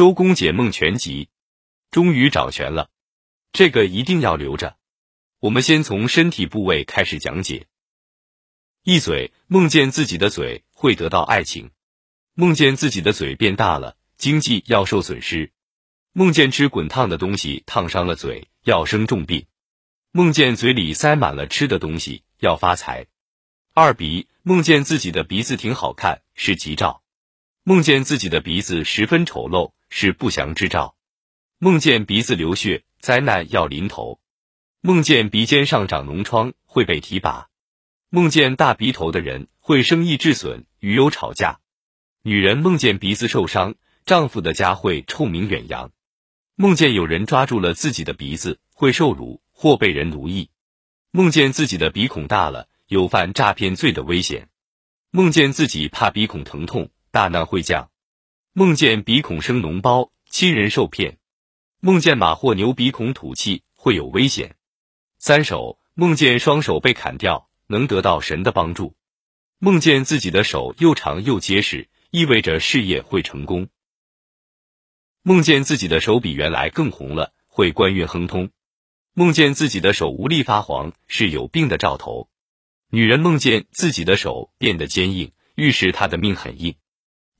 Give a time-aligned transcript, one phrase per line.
[0.00, 1.28] 周公解梦全集，
[1.90, 2.88] 终于找全了，
[3.52, 4.78] 这个一定要留着。
[5.40, 7.66] 我们先从身体部位开始讲解。
[8.82, 11.68] 一嘴，梦见自己的嘴会得到爱情；
[12.32, 15.50] 梦见自己的嘴变大了，经济要受损失；
[16.14, 19.42] 梦见吃滚烫的东西烫伤了嘴，要生重病；
[20.12, 23.06] 梦见嘴里塞满了吃的东西，要发财。
[23.74, 26.99] 二鼻，梦见自己的鼻子挺好看，是吉兆；
[27.62, 29.72] 梦见自己的鼻子十分丑陋。
[29.92, 30.94] 是不祥之兆，
[31.58, 34.20] 梦见鼻子流血，灾难要临头；
[34.80, 37.48] 梦见鼻尖上长脓疮，会被提拔；
[38.08, 41.58] 梦见大鼻头的人会生意致损，与友吵架；
[42.22, 43.74] 女人梦见鼻子受伤，
[44.06, 45.90] 丈夫的家会臭名远扬；
[46.54, 50.50] 梦见有人抓住了自己的鼻子，会受辱或被人奴役；
[51.10, 54.44] 梦见自己的鼻孔大了，有犯诈骗罪的危险；
[55.10, 57.90] 梦见自己怕鼻孔疼痛，大难会降。
[58.52, 61.16] 梦见鼻孔生脓包，亲人受骗；
[61.80, 64.56] 梦见马或牛鼻孔吐气，会有危险。
[65.18, 68.94] 三手梦见双手被砍掉，能得到神的帮助；
[69.58, 73.66] 梦见自己的手又长又结实，意味着事业会成功；
[75.22, 78.48] 梦见自己的手比原来更红了，会官运亨通；
[79.12, 82.28] 梦见自己的手无力发黄，是有病的兆头。
[82.88, 86.74] 女人梦见自己的手变得坚硬，预示她的命很硬。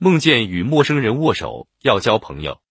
[0.03, 2.63] 梦见与陌生人握手，要交朋友；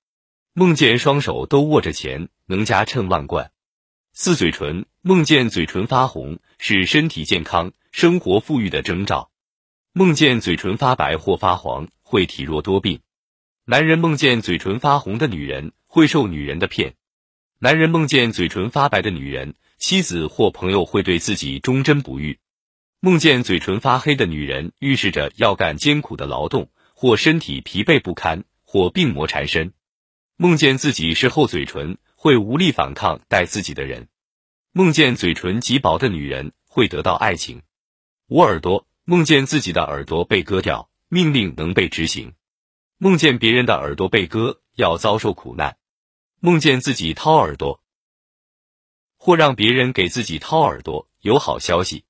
[0.54, 3.52] 梦见双手都握着钱，能家趁万贯。
[4.14, 9.30] 四嘴唇，梦见嘴唇发红，是身体健康、生活富裕的征兆；
[9.94, 13.00] 梦见嘴唇发白或发黄，会体弱多病。
[13.64, 16.94] 男人梦见嘴唇发红的女人，会受女人的骗；
[17.60, 22.40] 男人梦见嘴唇发白的女人，妻子或朋友会对自己忠贞不渝。
[23.00, 26.72] 梦见嘴唇发黑的女人，预示着要干艰苦的劳动。
[27.02, 29.72] 或身体疲惫不堪，或病魔缠身，
[30.36, 34.08] 梦见自己是厚嘴唇，会无力反抗待自己的人；
[34.74, 37.62] 梦见嘴唇极薄的女人会得到爱情。
[38.28, 42.34] 捂耳朵，梦见自己的耳朵被割掉，命令能被执行；
[42.98, 45.76] 梦见别人的耳朵被割，要遭受苦难；
[46.42, 47.82] 梦见自己掏耳朵，
[49.16, 52.04] 或让别人给自己掏耳朵，有好消息；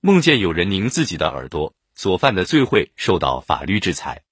[0.00, 1.74] 梦见有人拧自己的耳朵。
[2.02, 4.24] 所犯的罪会受到法律制裁。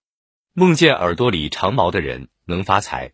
[0.55, 3.13] 梦见耳朵里长毛的人能发财。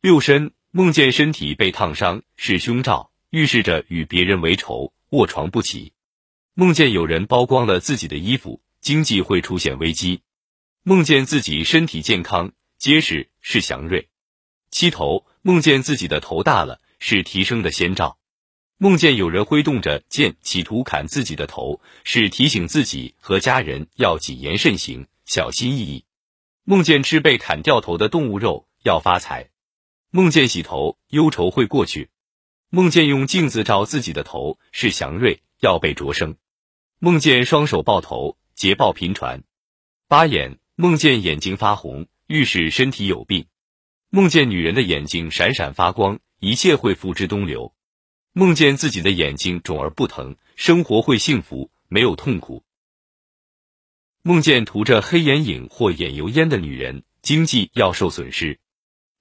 [0.00, 5.92] 六身梦见身体被烫伤是凶兆，预示着与别人为仇，卧床不起。
[6.54, 10.22] 梦见有人剥光了自己的衣服，经济会出现危机。
[10.82, 14.08] 梦见自己身体健康结实是祥瑞。
[14.72, 18.18] 七头梦见自己的头大了是提升的先兆。
[18.76, 26.04] 梦见有人挥动着剑，企图砍自己的头，是提醒自己和家人要谨言慎行，小心翼翼。
[26.64, 29.50] 梦见吃被砍掉头的动物肉，要发财。
[30.10, 32.10] 梦见洗头，忧愁会过去。
[32.68, 36.36] 梦见用镜子照自己的头，是祥瑞，要被擢升。
[36.98, 39.44] 梦见双手抱头，捷报频传。
[40.08, 43.46] 八眼梦见眼睛发红，预示身体有病。
[44.10, 47.72] 梦见女人的眼睛闪闪发光，一切会付之东流。
[48.36, 52.64] 梦见自己的眼睛肿而不疼，生活会幸福，没有痛苦。
[54.22, 58.58] 梦见涂着黑眼影或眼油烟的女人，经济要受损失。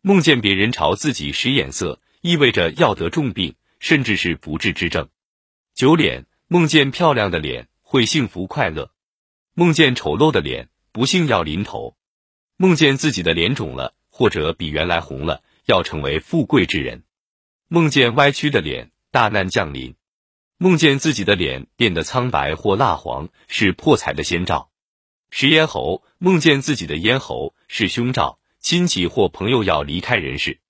[0.02, 5.10] 梦见别人朝自己使眼色，意味着要得重病，甚至是不治之症。
[5.76, 8.90] 九脸梦见漂亮的脸，会幸福快乐；
[9.54, 11.96] 梦见丑陋的脸，不幸要临头。
[12.58, 17.04] 梦见自己的脸肿了，或者比原来红了，要成为富贵之人。
[17.68, 18.90] 梦见歪曲的脸。
[19.14, 19.94] 大难降临，
[20.58, 24.72] 梦见自己的脸变得苍白或蜡黄，是破财的先兆。
[25.30, 30.62] 食咽喉，梦见自己的咽喉是凶兆，亲戚或朋友要离开人世。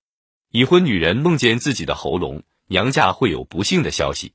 [0.52, 4.34] 已婚女人梦见自己的喉咙，娘家会有不幸的消息。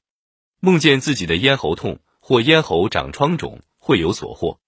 [0.58, 4.58] 梦见自己的咽喉痛或咽喉长疮肿，会有所获。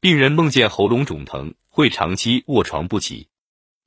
[0.00, 3.28] 病人梦见喉咙肿疼，会长期卧床不起。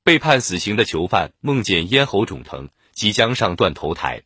[0.04, 4.22] 被判死刑的囚犯梦见咽喉肿疼，即将上断头台。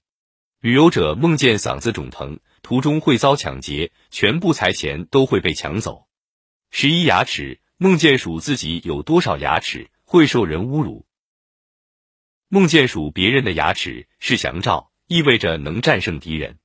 [0.61, 6.07] 旅游者梦见嗓子肿疼，途中会遭抢劫，全部财钱都会被抢走。
[6.71, 11.07] 十一牙齿梦见数自己有多少牙齿，会受人侮辱。
[12.49, 16.59] 梦见数别人的牙齿是祥兆，意味着能战胜敌人。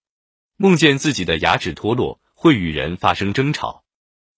[0.55, 3.83] 梦见自己的牙齿脱落，会与人发生争吵。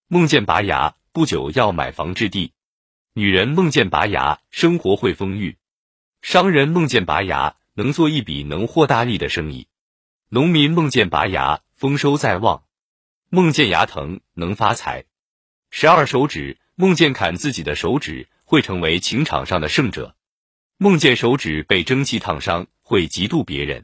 [0.08, 2.52] 梦见拔牙，不久要买房置地。
[3.12, 5.58] 女人梦见拔牙，生活会丰裕。
[6.22, 7.54] 商人梦见拔牙。
[7.76, 9.66] 能做一笔能获大利的生意，
[10.28, 12.62] 农民梦见拔牙，丰收在望；
[13.30, 15.06] 梦见牙疼，能发财。
[15.70, 20.14] 十二手指梦见砍自己的手指，会成为情场上的胜者。
[20.76, 23.82] 梦见手指被蒸汽烫伤，会嫉妒别人；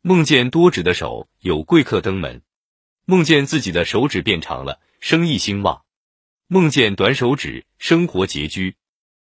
[0.00, 2.40] 梦见多指的手，有贵客登门；
[3.04, 5.82] 梦见自己的手指变长了，生意兴旺；
[6.46, 8.72] 梦见短手指，生活拮据；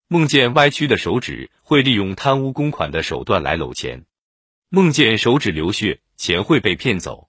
[0.09, 4.05] 梦见歪曲的手指，会利用贪污公款的手段来搂钱；
[4.69, 7.26] 梦见手指流血，钱会被骗走。